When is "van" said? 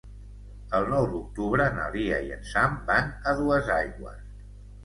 2.89-3.15